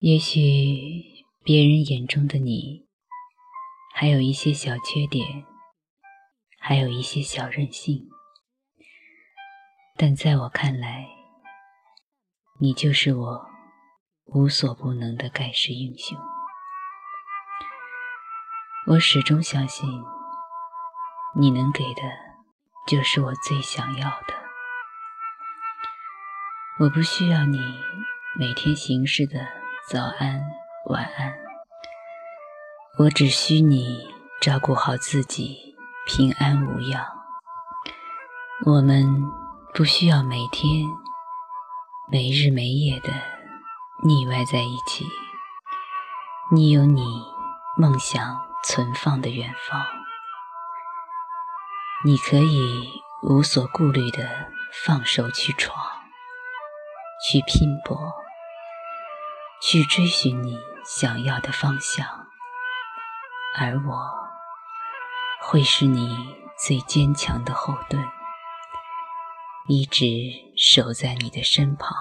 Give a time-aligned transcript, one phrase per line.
[0.00, 2.86] 也许别人眼中的你，
[3.94, 5.44] 还有一些小缺点，
[6.58, 8.08] 还有一些小任性，
[9.98, 11.06] 但在我看来，
[12.60, 13.46] 你就是我
[14.24, 16.18] 无所不能的盖世英雄。
[18.86, 19.86] 我始终相信，
[21.38, 22.00] 你能给的，
[22.86, 24.34] 就是我最想要的。
[26.78, 27.58] 我不需要你
[28.38, 30.40] 每天行事的早安、
[30.86, 31.34] 晚安，
[32.98, 34.08] 我只需你
[34.40, 35.74] 照顾好自己，
[36.06, 37.04] 平安无恙。
[38.66, 39.24] 我们
[39.74, 40.86] 不需要每天、
[42.08, 43.08] 没日没夜的
[44.04, 45.04] 腻歪在一起。
[46.52, 47.02] 你有你
[47.76, 49.84] 梦想存放的远方，
[52.04, 54.28] 你可以无所顾虑的
[54.84, 55.76] 放手去闯。
[57.28, 58.14] 去拼搏，
[59.62, 62.06] 去追寻你想要的方向，
[63.58, 64.10] 而我
[65.42, 66.16] 会是你
[66.58, 68.02] 最坚强的后盾，
[69.68, 70.04] 一直
[70.56, 71.94] 守在你的身旁。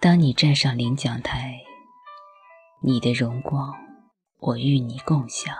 [0.00, 1.60] 当你站上领奖台，
[2.82, 3.74] 你的荣光
[4.38, 5.54] 我与你共享；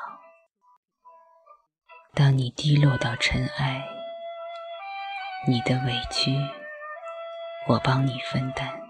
[2.14, 3.84] 当你低落到尘埃，
[5.46, 6.30] 你的委屈。
[7.68, 8.89] 我帮你分担，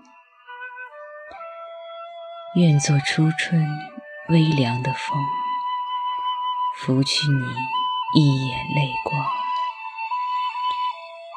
[2.57, 3.65] 愿做初春
[4.29, 5.17] 微凉的风，
[6.79, 7.45] 拂去你
[8.21, 9.23] 一眼泪光；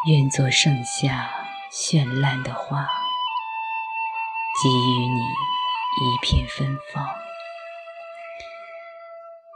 [0.08, 1.30] 愿做盛夏
[1.72, 2.88] 绚烂的花，
[4.64, 5.20] 给予你
[6.02, 7.06] 一片芬芳；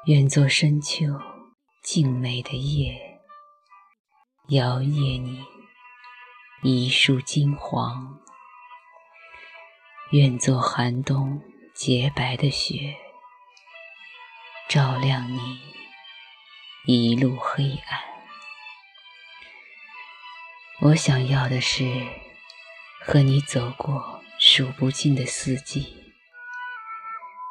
[0.05, 1.05] 愿做深秋
[1.81, 3.19] 静美的夜，
[4.49, 5.43] 摇曳你。
[6.63, 8.19] 一树金黄，
[10.09, 11.39] 愿做寒冬
[11.77, 12.97] 洁白的雪，
[14.67, 15.61] 照亮你
[16.87, 17.99] 一路黑暗。
[20.81, 22.03] 我想要的是
[23.05, 26.15] 和你走过数不尽的四季，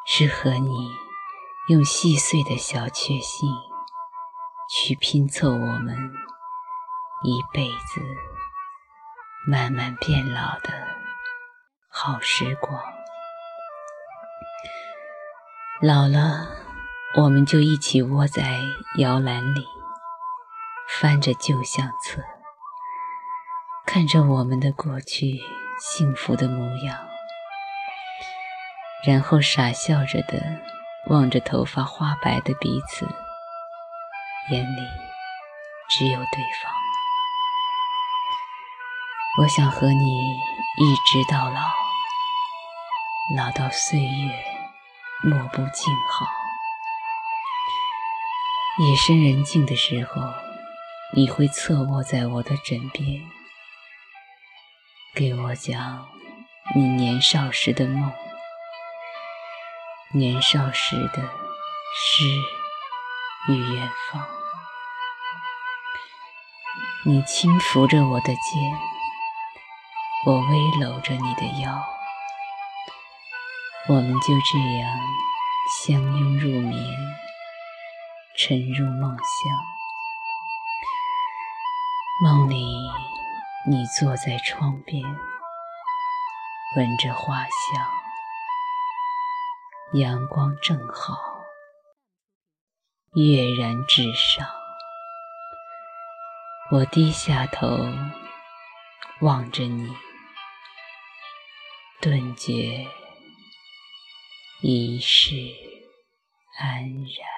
[0.09, 0.91] 是和你
[1.69, 3.49] 用细碎的小确幸
[4.69, 6.13] 去拼凑我们
[7.23, 8.03] 一辈子。
[9.47, 10.73] 慢慢变老的
[11.89, 12.83] 好时光，
[15.83, 16.49] 老了，
[17.19, 18.61] 我们就一起窝在
[18.97, 19.69] 摇篮里，
[20.89, 22.23] 翻着旧相册，
[23.85, 25.39] 看着我们的过去
[25.79, 26.99] 幸福的模样，
[29.07, 30.43] 然后傻笑着的
[31.11, 33.07] 望着头发花白的彼此，
[34.51, 34.81] 眼里
[35.91, 36.73] 只有对方。
[39.43, 40.33] 我想和你
[40.79, 41.61] 一直到老，
[43.37, 44.56] 老到岁月
[45.23, 46.27] 莫不静好。
[48.79, 50.23] 夜深人静的时候，
[51.15, 53.23] 你会侧卧在我的枕边，
[55.15, 56.09] 给我讲
[56.75, 58.13] 你年少时的梦，
[60.13, 61.23] 年少时的
[61.95, 62.25] 诗
[63.49, 64.27] 与远方。
[67.07, 68.97] 你轻抚着我的肩。
[70.27, 71.71] 我微搂着你的腰，
[73.89, 74.99] 我们就这样
[75.85, 76.75] 相拥入眠，
[78.37, 79.27] 沉入梦乡。
[82.21, 82.67] 梦里，
[83.71, 85.05] 你坐在窗边，
[86.77, 87.89] 闻着花香，
[89.93, 91.17] 阳光正好，
[93.15, 94.49] 跃然纸上。
[96.73, 97.69] 我低下头，
[99.21, 99.97] 望着你。
[102.01, 102.89] 顿觉
[104.62, 105.36] 一世
[106.60, 107.32] 安然。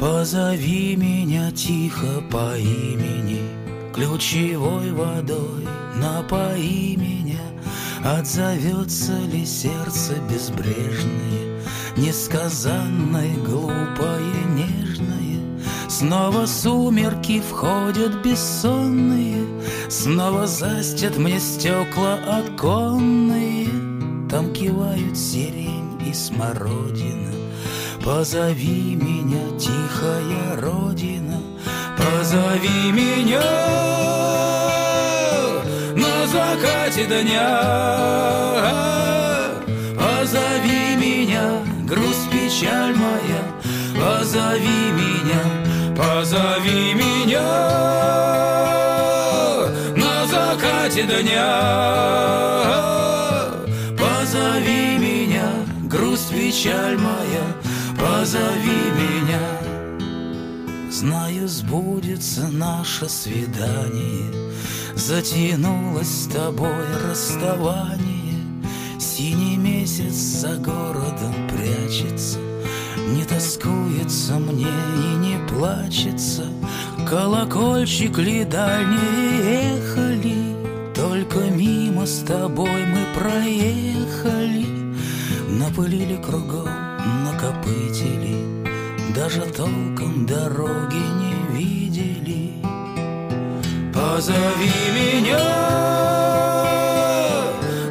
[0.00, 3.40] Позови меня тихо по имени
[3.92, 5.66] Ключевой водой
[5.96, 7.33] напои меня
[8.05, 11.59] Отзовется ли сердце безбрежное
[11.97, 15.41] Несказанное, глупое, нежное?
[15.89, 19.43] Снова сумерки входят бессонные
[19.89, 23.69] Снова застят мне стекла оконные.
[24.29, 27.33] Там кивают сирень и смородина.
[28.03, 31.41] Позови меня, тихая родина
[31.97, 34.84] Позови меня
[36.35, 37.49] закате дня.
[39.99, 41.45] Позови меня,
[41.87, 43.41] грусть, печаль моя.
[43.99, 45.41] Позови меня,
[45.95, 47.47] позови меня.
[49.95, 51.51] На закате дня.
[54.01, 55.47] Позови меня,
[55.83, 57.45] грусть, печаль моя.
[57.97, 59.74] Позови меня
[60.95, 64.31] Знаю, сбудется наше свидание.
[64.95, 68.39] Затянулось с тобой расставание.
[68.97, 72.39] Синий месяц за городом прячется.
[73.09, 76.45] Не тоскуется мне и не плачется.
[77.05, 80.93] Колокольчик ли дальние ехали?
[80.95, 84.65] Только мимо с тобой мы проехали.
[85.49, 86.69] Напылили кругом,
[87.25, 88.54] накопытили
[89.15, 92.51] Даже толком дороги не видели.
[93.93, 95.39] Позови меня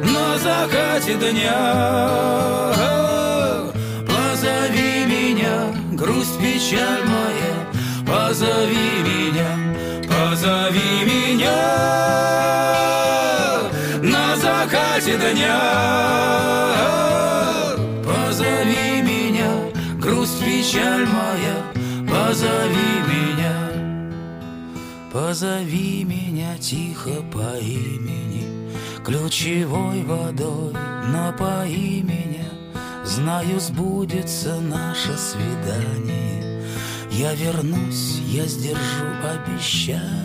[0.03, 2.71] на закате дня.
[4.07, 7.55] Позови меня, грусть, печаль моя.
[8.05, 9.49] Позови меня,
[10.07, 11.57] позови меня
[14.01, 16.15] На закате дня
[20.75, 21.55] печаль моя
[22.07, 23.57] Позови меня
[25.11, 28.71] Позови меня тихо по имени
[29.03, 30.73] Ключевой водой
[31.11, 32.25] напои меня
[33.05, 36.63] Знаю, сбудется наше свидание.
[37.11, 40.24] Я вернусь, я сдержу обещание